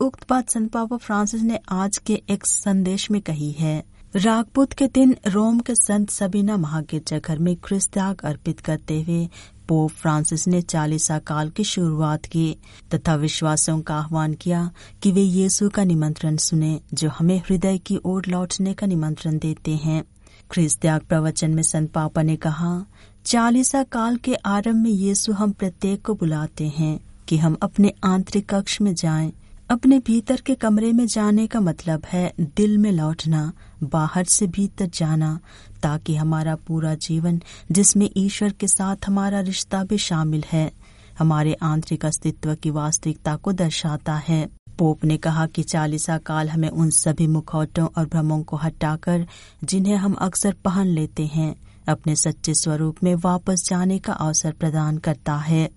उक्त 0.00 0.28
बात 0.30 0.50
संत 0.50 0.70
पापा 0.70 0.96
फ्रांसिस 0.96 1.42
ने 1.42 1.58
आज 1.68 1.98
के 1.98 2.22
एक 2.28 2.46
संदेश 2.46 3.10
में 3.10 3.20
कही 3.20 3.52
है। 3.52 3.84
रागपुत 4.16 4.72
के 4.72 4.86
दिन 4.86 5.16
रोम 5.26 5.58
के 5.60 5.74
संत 5.74 6.10
सबीना 6.10 6.56
महागिरजाघर 6.56 7.38
में 7.38 7.56
ख्रिस्त 7.56 7.98
अर्पित 7.98 8.60
करते 8.60 9.02
हुए 9.02 9.28
पोप 9.68 9.90
फ्रांसिस 9.90 10.48
ने 10.48 10.62
चालीसा 10.62 11.18
काल 11.18 11.50
की 11.50 11.64
शुरुआत 11.64 12.24
की 12.24 12.56
तथा 12.94 13.14
विश्वासियों 13.14 13.80
का 13.80 13.94
आह्वान 13.94 14.34
किया 14.34 14.70
कि 15.02 15.12
वे 15.12 15.22
यीशु 15.22 15.68
का 15.68 15.84
निमंत्रण 15.84 16.36
सुने, 16.36 16.80
जो 16.94 17.08
हमें 17.08 17.38
हृदय 17.38 17.78
की 17.78 17.98
ओर 18.04 18.26
लौटने 18.26 18.74
का 18.74 18.86
निमंत्रण 18.86 19.38
देते 19.38 19.74
हैं। 19.74 20.04
ख्रिस्त 20.50 20.80
त्याग 20.80 21.00
प्रवचन 21.00 21.50
में 21.50 21.62
संत 21.62 21.90
पापा 21.92 22.22
ने 22.22 22.36
कहा 22.36 22.86
चालीसा 23.26 23.82
काल 23.82 24.16
के 24.16 24.34
आरंभ 24.34 24.76
में 24.76 24.90
यीशु 24.90 25.32
हम 25.32 25.50
प्रत्येक 25.50 26.06
को 26.06 26.14
बुलाते 26.14 26.68
हैं 26.68 27.00
कि 27.28 27.38
हम 27.38 27.56
अपने 27.62 27.92
आंतरिक 28.04 28.54
कक्ष 28.54 28.80
में 28.80 28.94
जाएँ। 28.94 29.32
अपने 29.70 29.98
भीतर 29.98 30.40
के 30.40 30.54
कमरे 30.54 30.92
में 30.92 31.06
जाने 31.06 31.46
का 31.46 31.60
मतलब 31.60 32.02
है 32.06 32.34
दिल 32.40 32.78
में 32.78 32.92
लौटना, 32.92 33.52
बाहर 33.82 34.24
से 34.24 34.46
भीतर 34.46 34.86
जाना, 34.86 35.40
ताकि 35.82 36.16
हमारा 36.16 36.56
पूरा 36.56 36.94
जीवन, 36.94 37.42
जिसमें 37.72 38.10
ईश्वर 38.16 38.52
के 38.52 38.68
साथ 38.68 38.96
हमारा 39.06 39.40
रिश्ता 39.40 39.84
भी 39.84 39.98
शामिल 39.98 40.44
है, 40.52 40.72
हमारे 41.18 41.54
आंतरिक 41.54 42.06
अस्तित्व 42.06 42.54
की 42.54 42.70
वास्तविकता 42.70 43.36
को 43.36 43.52
दर्शाता 43.52 44.14
है। 44.14 44.48
पोप 44.78 45.04
ने 45.04 45.16
कहा 45.16 45.46
कि 45.46 45.62
चालीसा 45.62 46.18
काल 46.18 46.48
हमें 46.48 46.68
उन 46.68 46.90
सभी 46.90 47.26
मुखौटों 47.26 47.88
और 47.98 48.06
भ्रमों 48.06 48.42
को 48.42 48.56
हटाकर, 48.56 49.26
जिन्हें 49.64 49.96
हम 49.96 50.12
अक्सर 50.12 50.52
पहन 50.52 50.86
लेते 50.86 51.26
हैं 51.26 51.63
अपने 51.88 52.16
सच्चे 52.16 52.54
स्वरूप 52.54 52.96
में 53.02 53.14
वापस 53.14 53.68
जाने 53.70 53.98
का 53.98 54.12
अवसर 54.12 54.52
प्रदान 54.52 54.98
करता 54.98 55.36
है। 55.36 55.70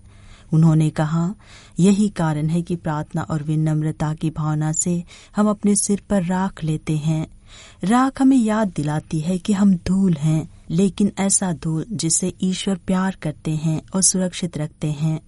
उन्होंने 0.52 0.90
कहा, 0.90 1.34
यही 1.80 2.08
कारण 2.08 2.46
है 2.46 2.62
कि 2.62 2.76
प्रार्थना 2.76 3.22
और 3.22 3.42
विनम्रता 3.42 4.14
की 4.14 4.30
भावना 4.30 4.72
से 4.72 5.04
हम 5.36 5.48
अपने 5.50 5.76
सिर 5.76 6.02
पर 6.10 6.24
राख 6.24 6.64
लेते 6.64 6.96
हैं। 6.96 7.26
राख 7.84 8.22
हमें 8.22 8.36
याद 8.36 8.72
दिलाती 8.76 9.20
है 9.20 9.38
कि 9.38 9.52
हम 9.52 9.74
धूल 9.74 10.12
हैं, 10.12 10.48
लेकिन 10.70 11.12
ऐसा 11.18 11.52
धूल 11.52 11.86
जिसे 11.92 12.32
ईश्वर 12.42 12.76
प्यार 12.76 13.16
करते 13.22 13.50
हैं 13.50 13.82
और 13.94 14.02
सुरक्षित 14.02 14.58
रखते 14.58 14.86
हैं। 14.86 15.20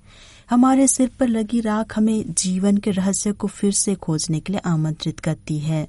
हमारे 0.50 0.88
सिर 0.88 1.10
पर 1.20 1.28
लगी 1.28 1.60
राख 1.60 1.98
हमें 1.98 2.34
जीवन 2.34 2.76
के 2.76 2.90
रहस्य 2.90 3.32
को 3.32 3.46
फिर 3.46 3.72
से 3.72 3.94
खोजने 3.94 4.40
के 4.40 4.52
लिए 4.52 4.60
आमंत्रित 4.64 5.20
करती 5.20 5.58
है 5.58 5.88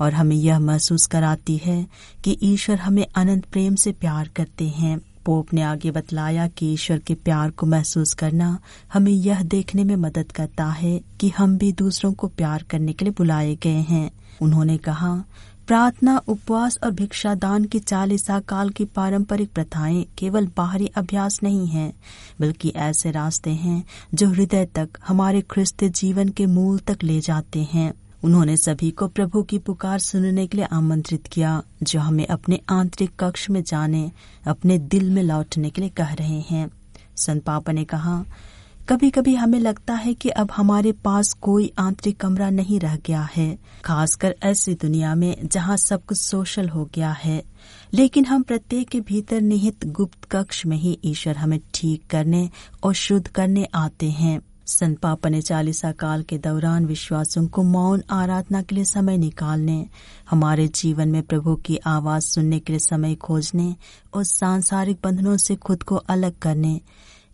और 0.00 0.14
हमें 0.14 0.36
यह 0.36 0.58
महसूस 0.58 1.06
कराती 1.06 1.56
है 1.56 1.86
कि 2.24 2.38
ईश्वर 2.42 2.76
हमें 2.76 3.06
अनंत 3.14 3.44
प्रेम 3.44 3.74
से 3.74 3.92
प्यार 3.92 4.30
करते 4.36 4.68
हैं। 4.68 5.00
पोप 5.24 5.54
ने 5.54 5.62
आगे 5.62 5.90
बतलाया 5.90 6.48
कि 6.48 6.72
ईश्वर 6.72 6.98
के 6.98 7.14
प्यार 7.14 7.50
को 7.50 7.66
महसूस 7.66 8.14
करना 8.14 8.58
हमें 8.92 9.12
यह 9.12 9.42
देखने 9.42 9.84
में 9.84 9.96
मदद 9.96 10.32
करता 10.32 10.66
है 10.66 11.00
कि 11.20 11.28
हम 11.28 11.58
भी 11.58 11.72
दूसरों 11.72 12.12
को 12.12 12.26
प्यार 12.26 12.62
करने 12.62 12.92
के 12.92 13.04
लिए 13.04 13.14
बुलाए 13.18 13.54
गए 13.54 13.84
हैं। 13.88 14.10
उन्होंने 14.42 14.78
कहा 14.78 15.24
प्रार्थना 15.70 16.22
उपवास 16.28 16.78
और 16.84 16.90
भिक्षा 16.90 17.34
दान 17.34 17.64
की 17.64 17.78
चालीसा 17.78 18.40
काल 18.40 18.70
की 18.70 18.84
पारंपरिक 18.84 19.52
प्रथाएँ 19.52 20.06
केवल 20.18 20.48
बाहरी 20.56 20.86
अभ्यास 20.86 21.40
नहीं 21.42 21.66
हैं, 21.66 21.92
बल्कि 22.40 22.68
ऐसे 22.68 23.10
रास्ते 23.10 23.50
हैं 23.50 23.84
जो 24.14 24.28
हृदय 24.28 24.64
तक 24.64 24.88
हमारे 25.06 25.40
ख्रिस्त 25.40 25.84
जीवन 25.84 26.28
के 26.28 26.46
मूल 26.46 26.78
तक 26.78 26.98
ले 27.02 27.20
जाते 27.20 27.62
हैं। 27.72 27.92
उन्होंने 28.24 28.56
सभी 28.56 28.90
को 28.90 29.08
प्रभु 29.08 29.42
की 29.42 29.58
पुकार 29.58 29.98
सुनने 29.98 30.46
के 30.46 30.56
लिए 30.56 30.66
आमंत्रित 30.72 31.26
किया 31.26 31.62
जो 31.82 32.00
हमें 32.00 32.26
अपने 32.26 32.60
आंतरिक 32.68 33.10
कक्ष 33.20 33.50
में 33.50 33.62
जाने 33.62 34.12
अपने 34.46 34.78
दिल 34.78 35.10
में 35.10 35.22
लौटने 35.22 35.70
के 35.70 35.80
लिए 35.80 35.90
कह 35.90 36.12
रहे 36.12 36.40
हैं। 36.40 36.70
संत 37.16 37.42
पापा 37.42 37.72
ने 37.72 37.84
कहा 37.84 38.24
कभी 38.90 39.10
कभी 39.10 39.34
हमें 39.34 39.58
लगता 39.60 39.94
है 39.94 40.14
कि 40.14 40.28
अब 40.28 40.50
हमारे 40.50 40.92
पास 40.92 41.32
कोई 41.32 41.72
आंतरिक 41.78 42.20
कमरा 42.20 42.48
नहीं 42.50 42.80
रह 42.80 42.96
गया 42.96 43.28
है, 43.36 43.58
खासकर 43.84 44.34
ऐसी 44.42 44.74
दुनिया 44.74 45.14
में 45.14 45.48
जहाँ 45.48 45.76
सब 45.76 46.04
कुछ 46.04 46.18
सोशल 46.18 46.68
हो 46.68 46.84
गया 46.94 47.10
है। 47.12 47.42
लेकिन 47.94 48.24
हम 48.24 48.42
प्रत्येक 48.42 48.88
के 48.88 49.00
भीतर 49.00 49.40
निहित 49.40 49.86
गुप्त 49.86 50.24
कक्ष 50.24 50.66
में 50.66 50.76
ही 50.76 50.98
ईश्वर 51.04 51.36
हमें 51.36 51.60
ठीक 51.74 52.06
करने 52.10 52.50
और 52.82 52.94
शुद्ध 52.94 53.26
करने 53.28 53.66
आते 53.74 54.10
हैं। 54.10 54.40
संत 54.66 54.98
पापा 54.98 55.28
ने 55.28 55.42
चालीसा 55.42 55.92
काल 55.92 56.22
के 56.22 56.38
दौरान 56.38 56.84
विश्वासों 56.86 57.46
को 57.46 57.62
मौन 57.62 58.02
आराधना 58.10 58.62
के 58.62 58.74
लिए 58.74 58.84
समय 58.84 59.16
निकालने, 59.18 59.86
हमारे 60.30 60.68
जीवन 60.68 61.08
में 61.08 61.22
प्रभु 61.22 61.54
की 61.56 61.76
आवाज़ 61.86 62.24
सुनने 62.24 62.58
के 62.58 62.72
लिए 62.72 62.80
समय 62.80 63.14
खोजने 63.14 63.74
और 64.14 64.24
सांसारिक 64.24 64.98
बंधनों 65.04 65.36
से 65.36 65.56
खुद 65.56 65.82
को 65.82 65.96
अलग 65.96 66.38
करने 66.38 66.80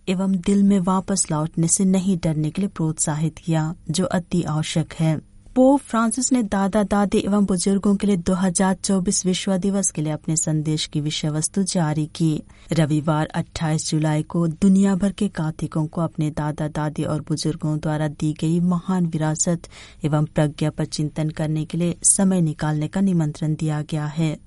एवं 0.08 0.32
दिल 0.32 0.62
में 0.62 0.80
वापस 0.80 1.26
लौटने 1.30 1.68
से 1.68 1.84
नहीं 1.84 2.18
डरने 2.18 2.50
के 2.50 2.62
लिए 2.62 2.68
प्रोत्साहित 2.68 3.38
किया, 3.38 3.74
जो 3.90 4.04
अति 4.04 4.42
आवश्यक 4.42 4.92
है। 4.92 5.20
पोप 5.54 5.80
फ्रांसिस 5.80 6.32
ने 6.32 6.42
दादा, 6.42 6.82
दादी 6.82 7.18
एवं 7.18 7.46
बुज़ुर्गों 7.46 7.96
के 7.96 8.06
लिए 8.06 8.16
2024 8.16 9.26
विश्व 9.26 9.56
दिवस 9.56 9.90
के 9.90 10.02
लिए 10.02 10.12
अपने 10.12 10.36
संदेश 10.36 10.86
की 10.86 11.00
विषय 11.00 11.28
वस्तु 11.28 11.62
जारी 11.62 12.06
की। 12.06 12.42
रविवार 12.72 13.26
28 13.26 13.90
जुलाई 13.90 14.22
को 14.22 14.48
दुनिया 14.48 14.94
भर 14.94 15.12
के 15.12 15.28
कातिकों 15.28 15.86
को 15.86 16.00
अपने 16.00 16.30
दादा, 16.30 16.68
दादी 16.68 17.04
और 17.04 17.20
बुज़ुर्गों 17.20 17.78
द्वारा 17.78 18.08
दी 18.08 18.32
गई 18.32 18.60
महान 18.60 19.06
विरासत 19.06 19.62
एवं 20.04 20.24
प्रज्ञा 20.24 20.70
पर 20.70 20.84
चिंतन 20.84 21.30
करने 21.30 21.64
के 21.64 21.78
लिए 21.78 21.96
समय 22.02 22.40
निकालने 22.40 22.88
का 22.88 23.00
निमंत्रण 23.00 23.54
दिया 23.54 23.82
गया 23.82 24.06
है। 24.06 24.38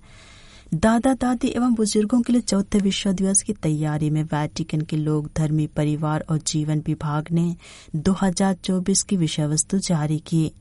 दादा 0.74 1.14
दादी 1.14 1.48
एवं 1.48 1.74
बुज़ुर्गों 1.74 2.22
के 2.22 2.34
लिए 2.34 2.42
चौथे 2.42 2.80
विश्व 2.80 3.12
दिवस 3.12 3.42
की 3.42 3.54
तैयारी 3.54 4.10
में 4.10 4.24
वैटिकन 4.24 4.82
के 4.82 4.98
लोग 4.98 5.30
धर्मी 5.38 5.68
परिवार 5.68 6.26
और 6.30 6.38
जीवन 6.38 6.84
विभाग 6.86 7.26
ने 7.32 7.56
2024 7.96 9.04
की 9.04 9.18
विषय 9.18 9.46
वस्तु 9.46 9.78
जारी 9.78 10.20
की। 10.20 10.52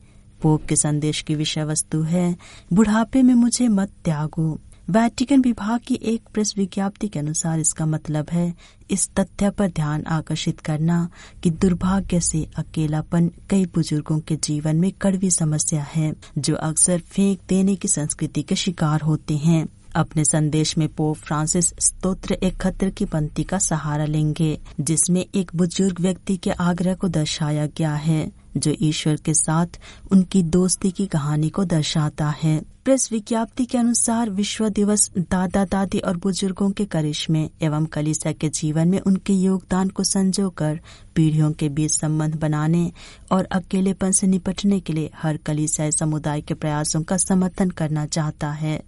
पोप 0.42 0.66
के 0.66 0.76
संदेश 0.76 1.22
की 1.22 1.34
विषय 1.34 1.64
वस्तु 1.64 2.02
है, 2.02 2.36
बुढ़ापे 2.72 3.22
में 3.22 3.34
मुझे 3.34 3.68
मत 3.68 3.90
त्यागो। 4.04 4.60
वैटिकन 4.90 5.40
विभाग 5.40 5.80
की 5.86 6.00
एक 6.02 6.22
प्रेस 6.34 6.54
विज्ञप्ति 6.56 7.08
के 7.08 7.18
अनुसार 7.18 7.60
इसका 7.60 7.86
मतलब 7.86 8.26
है, 8.30 8.54
इस 8.90 9.10
तथ्य 9.10 9.50
पर 9.50 9.68
ध्यान 9.68 10.04
आकर्षित 10.04 10.60
करना 10.60 11.08
कि 11.42 11.50
दुर्भाग्य 11.50 12.20
से 12.20 12.48
अकेलापन 12.56 13.30
कई 13.50 13.66
बुज़ुर्गों 13.66 14.20
के 14.20 14.36
जीवन 14.36 14.76
में 14.76 14.92
कड़वी 14.92 15.30
समस्या 15.30 15.82
है, 15.82 16.14
जो 16.38 16.54
अक्सर 16.54 16.98
फेंक 16.98 17.40
देने 17.48 17.76
की 17.76 17.88
संस्कृति 17.88 18.42
के 18.42 18.56
शिकार 18.56 19.00
होते 19.00 19.36
हैं। 19.36 19.68
अपने 19.96 20.24
संदेश 20.24 20.78
में 20.78 20.88
पोप 20.88 21.16
फ्रांसिस 21.16 21.72
स्तोत्र 21.78 22.34
एक 22.34 22.56
खतर 22.56 22.90
की 22.90 23.04
पंक्ति 23.04 23.42
का 23.42 23.58
सहारा 23.58 24.04
लेंगे, 24.04 24.58
जिसमें 24.80 25.26
एक 25.34 25.50
बुज़ुर्ग 25.56 26.00
व्यक्ति 26.00 26.36
के 26.36 26.50
आग्रह 26.50 26.94
को 26.94 27.08
दर्शाया 27.08 27.66
गया 27.66 27.94
है, 27.94 28.32
जो 28.56 28.74
ईश्वर 28.82 29.16
के 29.16 29.34
साथ 29.34 29.66
उनकी 30.12 30.42
दोस्ती 30.42 30.90
की 30.90 31.06
कहानी 31.06 31.48
को 31.48 31.64
दर्शाता 31.64 32.34
है। 32.42 32.62
प्रेस 32.84 33.12
विज्ञप्ति 33.12 33.64
के 33.64 33.78
अनुसार 33.78 34.30
विश्व 34.30 34.68
दिवस 34.68 35.10
दादा 35.18 35.64
दादी 35.64 35.98
और 35.98 36.16
बुज़ुर्गों 36.16 36.70
के 36.70 36.84
करिश्मे 36.84 37.50
एवं 37.62 37.86
कलिसा 37.86 38.32
के 38.32 38.48
जीवन 38.48 38.88
में 38.88 39.00
उनके 39.00 39.32
योगदान 39.32 39.88
को 39.88 40.04
संजोकर 40.04 40.80
पीढ़ियों 41.14 41.52
के 41.52 41.68
बीच 41.68 41.90
संबंध 41.90 42.34
बनाने 42.34 42.92
और 43.32 43.44
अकेलेपन 43.44 44.10
से 44.10 44.26
निपटने 44.26 44.80
के 44.80 44.92
लिए 44.92 45.10
हर 45.14 45.36
कलिसाई 45.36 45.90
समुदाय 45.90 46.40
के 46.40 46.54
प्रयासों 46.54 47.02
का 47.02 47.16
समर्थन 47.16 47.70
करना 47.70 48.06
चाहता 48.06 48.50
है। 48.50 48.82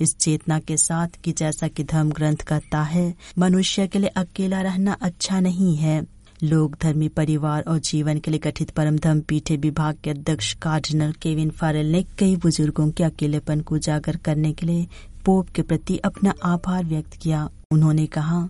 इस 0.00 0.16
चेतना 0.18 0.58
के 0.58 0.76
साथ 0.76 1.08
कि 1.24 1.32
जैसा 1.32 1.68
कि 1.68 1.84
धर्म 1.84 2.10
ग्रंथ 2.10 2.36
कहता 2.36 2.82
है, 2.82 3.14
मनुष्य 3.38 3.86
के 3.86 3.98
लिए 3.98 4.08
अकेला 4.08 4.62
रहना 4.62 4.96
अच्छा 5.02 5.40
नहीं 5.40 5.76
है। 5.76 6.06
लोक 6.42 6.76
धर्मी 6.82 7.08
परिवार 7.08 7.62
और 7.62 7.78
जीवन 7.78 8.18
के 8.18 8.30
लिए 8.30 8.40
गठित 8.40 8.70
परम 8.70 8.98
धर्म 8.98 9.20
पीठे 9.20 9.56
विभाग 9.56 9.98
के 10.04 10.10
अध्यक्ष 10.10 10.52
कार्डिनल 10.54 11.12
केविन 11.12 11.50
फारेल 11.50 11.92
ने 11.92 12.02
कई 12.18 12.36
बुज़ुर्गों 12.36 12.90
के 12.90 13.04
अकेलेपन 13.04 13.60
को 13.60 13.74
उजागर 13.74 14.16
करने 14.16 14.52
के 14.52 14.66
लिए 14.66 14.86
पोप 15.24 15.48
के 15.48 15.62
प्रति 15.62 15.96
अपना 15.98 16.34
आभार 16.44 16.84
व्यक्त 16.84 17.14
किया। 17.14 17.48
उन्होंने 17.70 18.06
कहा 18.06 18.48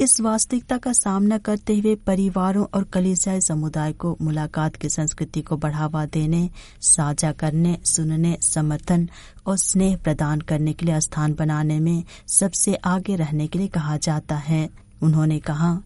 इस 0.00 0.20
वास्तविकता 0.20 0.76
का 0.78 0.92
सामना 0.92 1.38
करते 1.38 1.78
हुए 1.78 1.94
परिवारों 1.94 2.66
और 2.74 2.84
कलिसियाई 2.84 3.40
समुदाय 3.40 3.92
को 3.92 4.16
मुलाकात 4.20 4.76
की 4.76 4.88
संस्कृति 4.88 5.42
को 5.42 5.56
बढ़ावा 5.56 6.06
देने, 6.06 6.50
साझा 6.80 7.32
करने, 7.32 7.78
सुनने, 7.84 8.38
समर्थन 8.40 9.08
और 9.46 9.56
स्नेह 9.56 9.96
प्रदान 9.96 10.40
करने 10.40 10.72
के 10.72 10.86
लिए 10.86 11.00
स्थान 11.00 11.34
बनाने 11.34 11.80
में 11.80 12.04
सबसे 12.26 12.74
आगे 12.74 13.16
रहने 13.16 13.46
के 13.46 13.58
लिए 13.58 13.68
कहा 13.68 13.96
जाता 13.96 14.36
है। 14.36 14.68
उन्होंने 15.02 15.38
कहा 15.38 15.78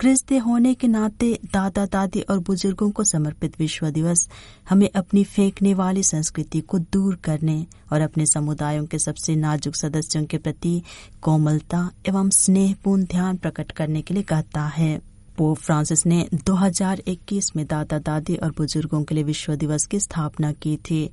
ख्रिस्ती 0.00 0.36
होने 0.36 0.74
के 0.74 0.88
नाते 0.88 1.38
दादा, 1.44 1.86
दादी 1.86 2.20
और 2.20 2.38
बुज़ुर्गों 2.38 2.90
को 2.90 3.04
समर्पित 3.04 3.54
विश्व 3.58 3.90
दिवस, 3.90 4.28
हमें 4.70 4.90
अपनी 4.96 5.24
फेंकने 5.24 5.74
वाली 5.74 6.02
संस्कृति 6.02 6.60
को 6.60 6.78
दूर 6.78 7.16
करने 7.16 7.66
और 7.92 8.00
अपने 8.00 8.26
समुदायों 8.26 8.86
के 8.86 8.98
सबसे 8.98 9.36
नाजुक 9.36 9.74
सदस्यों 9.74 10.24
के 10.24 10.38
प्रति 10.38 10.82
कोमलता 11.22 11.90
एवं 12.08 12.30
स्नेहपूर्ण 12.30 13.04
ध्यान 13.04 13.36
प्रकट 13.36 13.70
करने 13.70 14.02
के 14.02 14.14
लिए 14.14 14.22
कहता 14.22 14.62
है। 14.62 15.00
पोप 15.36 15.58
फ्रांसिस 15.58 16.06
ने 16.06 16.28
2021 16.34 17.56
में 17.56 17.66
दादा, 17.66 17.98
दादी 17.98 18.36
और 18.36 18.50
बुज़ुर्गों 18.50 19.02
के 19.02 19.14
लिए 19.14 19.24
विश्व 19.24 19.54
दिवस 19.54 19.86
की 19.86 20.00
स्थापना 20.00 20.52
की 20.52 20.76
थी। 20.76 21.10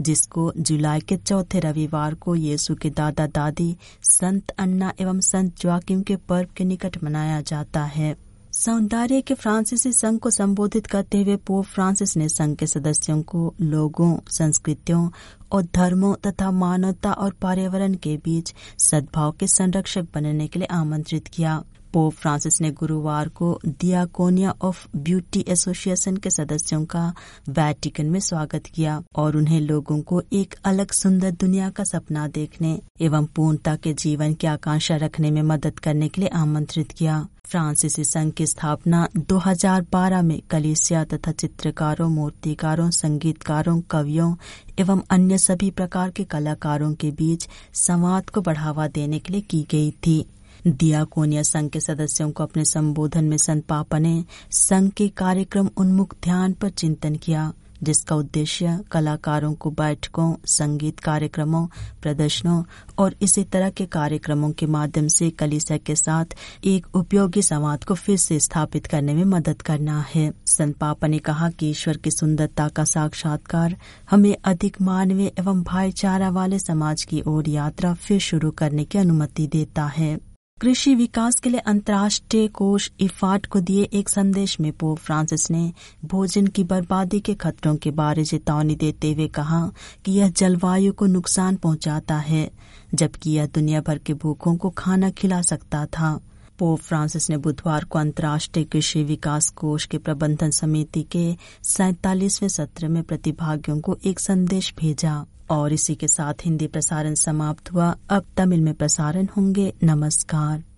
जिसको 0.00 0.52
जुलाई 0.56 1.00
के 1.00 1.16
चौथे 1.16 1.60
रविवार 1.60 2.14
को 2.14 2.34
यीशु 2.34 2.74
के 2.74 2.90
दादा 2.90 3.26
दादी, 3.26 3.76
संत 4.02 4.50
अन्ना 4.50 4.92
एवं 5.00 5.20
संत 5.20 5.60
ज्वाकिम 5.60 6.02
के 6.02 6.16
पर्व 6.16 6.48
के 6.56 6.64
निकट 6.64 7.04
मनाया 7.04 7.40
जाता 7.40 7.84
है। 7.84 8.16
सौंदर्य 8.52 9.20
के 9.20 9.34
फ्रांसीसी 9.34 9.92
संघ 9.92 10.18
को 10.18 10.30
संबोधित 10.30 10.86
करते 10.86 11.22
हुए 11.22 11.36
पोप 11.36 11.64
फ्रांसिस 11.64 12.16
ने 12.16 12.28
संघ 12.28 12.56
के 12.56 12.66
सदस्यों 12.66 13.22
को 13.22 13.54
लोगों, 13.60 14.18
संस्कृतियों 14.30 15.10
और 15.52 15.62
धर्मों 15.62 16.14
तथा 16.26 16.50
मानवता 16.50 17.12
और 17.12 17.30
पर्यावरण 17.30 17.94
के 17.94 18.16
बीच 18.16 18.54
सद्भाव 18.78 19.32
के 19.32 19.46
संरक्षक 19.46 20.02
बनने 20.14 20.48
के 20.48 20.58
लिए 20.58 20.68
आमंत्रित 20.70 21.28
किया। 21.28 21.62
पोप 21.92 22.12
फ्रांसिस 22.12 22.60
ने 22.60 22.70
गुरुवार 22.70 23.28
को 23.28 23.60
दियाकोनिया 23.66 24.54
ऑफ़ 24.62 24.86
ब्यूटी 24.96 25.44
एसोसिएशन 25.48 26.16
के 26.16 26.30
सदस्यों 26.30 26.84
का 26.84 27.14
वैटिकन 27.48 28.06
में 28.06 28.20
स्वागत 28.20 28.66
किया 28.66 29.02
और 29.16 29.36
उन्हें 29.36 29.60
लोगों 29.60 30.00
को 30.02 30.22
एक 30.32 30.54
अलग 30.64 30.90
सुंदर 30.90 31.30
दुनिया 31.30 31.70
का 31.70 31.84
सपना 31.84 32.28
देखने 32.28 32.80
एवं 33.00 33.26
पूर्णता 33.26 33.76
के 33.76 33.92
जीवन 33.94 34.34
की 34.34 34.46
आकांक्षा 34.46 34.96
रखने 34.96 35.30
में 35.30 35.42
मदद 35.42 35.78
करने 35.78 36.08
के 36.08 36.20
लिए 36.20 36.28
आमंत्रित 36.28 36.92
किया। 36.92 37.26
फ्रांसीसी 37.46 38.04
संघ 38.04 38.32
की 38.32 38.46
स्थापना 38.46 39.08
2012 39.16 40.22
में 40.22 40.40
कलिसिया 40.50 41.04
तथा 41.04 41.32
चित्रकारों, 41.32 42.08
मूर्तिकारों, 42.08 42.90
संगीतकारों, 42.90 43.80
कवियों 43.80 44.34
एवं 44.78 45.02
अन्य 45.10 45.38
सभी 45.38 45.70
प्रकार 45.70 46.10
के 46.10 46.24
कलाकारों 46.24 46.94
के 46.94 47.10
बीच 47.10 47.48
संवाद 47.74 48.30
को 48.30 48.40
बढ़ावा 48.40 48.86
देने 48.88 49.18
के 49.18 49.32
लिए 49.32 49.42
की 49.42 49.66
गई 49.70 49.90
थी। 49.90 50.26
दियाकोनिया 50.66 51.42
संघ 51.42 51.70
के 51.70 51.80
सदस्यों 51.80 52.30
को 52.30 52.42
अपने 52.42 52.64
संबोधन 52.64 53.24
में 53.24 53.36
संत 53.36 53.64
पापा 53.64 53.98
ने 53.98 54.24
संघ 54.50 54.90
के 54.90 55.08
कार्यक्रम 55.08 55.70
उन्मुख 55.76 56.14
ध्यान 56.22 56.52
पर 56.52 56.68
चिंतन 56.68 57.14
किया, 57.14 57.52
जिसका 57.82 58.16
उद्देश्य 58.16 58.78
कलाकारों 58.92 59.52
को 59.54 59.70
बैठकों, 59.70 60.34
संगीत 60.46 60.98
कार्यक्रमों, 61.00 61.66
प्रदर्शनों 62.02 62.62
और 62.98 63.14
इसी 63.22 63.44
तरह 63.44 63.70
के 63.70 63.86
कार्यक्रमों 63.86 64.50
के 64.50 64.66
माध्यम 64.66 65.08
से 65.08 65.30
कलिसा 65.30 65.76
के 65.76 65.96
साथ 65.96 66.36
एक 66.64 66.86
उपयोगी 66.96 67.42
संवाद 67.42 67.84
को 67.84 67.94
फिर 67.94 68.16
से 68.16 68.40
स्थापित 68.40 68.86
करने 68.86 69.14
में 69.14 69.24
मदद 69.24 69.62
करना 69.62 70.04
है। 70.14 70.32
संत 70.46 70.76
पापा 70.76 71.06
ने 71.06 71.18
कहा 71.18 71.50
कि 71.50 71.70
ईश्वर 71.70 71.96
की 71.96 72.10
सुंदरता 72.10 72.68
का 72.68 72.84
साक्षात्कार 72.84 73.76
हमें 74.10 74.36
अधिक 74.44 74.80
मानवीय 74.82 75.32
एवं 75.38 75.62
भाईचारा 75.62 76.30
वाले 76.30 76.58
समाज 76.58 77.04
की 77.04 77.22
ओर 77.26 77.48
यात्रा 77.48 77.94
फिर 77.94 78.18
शुरू 78.20 78.50
करने 78.50 78.84
की 78.84 78.98
अनुमति 78.98 79.46
देता 79.46 79.86
है। 79.86 80.29
कृषि 80.60 80.94
विकास 80.94 81.34
के 81.34 81.50
लिए 81.50 81.60
अंतर्राष्ट्रीय 81.60 82.48
कोष 82.48 82.90
इफाट 83.00 83.46
को 83.46 83.60
दिए 83.60 83.82
एक 83.82 84.08
संदेश 84.08 84.60
में 84.60 84.72
पोप 84.72 84.98
फ्रांसिस 84.98 85.50
ने 85.50 85.72
भोजन 86.04 86.46
की 86.46 86.64
बर्बादी 86.64 87.20
के 87.20 87.34
खतरों 87.34 87.76
के 87.76 87.90
बारे 87.90 88.24
चेतावनी 88.24 88.74
देते 88.74 89.12
हुए 89.12 89.28
कहा 89.28 89.72
कि 90.04 90.12
यह 90.12 90.28
जलवायु 90.30 90.92
को 90.92 91.06
नुकसान 91.06 91.56
पहुंचाता 91.56 92.16
है, 92.16 92.50
जबकि 92.94 93.30
यह 93.30 93.46
दुनिया 93.46 93.80
भर 93.80 93.98
के 93.98 94.14
भूखों 94.14 94.56
को 94.56 94.70
खाना 94.70 95.10
खिला 95.10 95.42
सकता 95.42 95.86
था। 95.86 96.20
पोप 96.58 96.80
फ्रांसिस 96.80 97.30
ने 97.30 97.36
बुधवार 97.36 97.84
को 97.84 97.98
अंतर्राष्ट्रीय 97.98 98.64
कृषि 98.64 99.02
विकास 99.02 99.50
कोष 99.50 99.86
के 99.86 99.98
प्रबंधन 99.98 100.50
समिति 100.50 101.02
के 101.02 101.36
सैतालीसवें 101.62 102.48
सत्र 102.48 102.88
में 102.88 103.02
प्रतिभागियों 103.02 103.80
को 103.80 103.98
एक 104.04 104.20
संदेश 104.20 104.74
भेजा। 104.78 105.26
और 105.50 105.72
इसी 105.72 105.94
के 105.94 106.08
साथ 106.08 106.34
हिंदी 106.44 106.66
प्रसारण 106.66 107.14
समाप्त 107.14 107.72
हुआ। 107.72 107.96
अब 108.10 108.24
तमिल 108.36 108.60
में 108.60 108.74
प्रसारण 108.74 109.26
होंगे 109.36 109.72
नमस्कार। 109.84 110.62